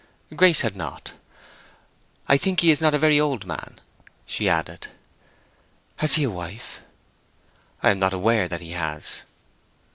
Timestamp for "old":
3.19-3.45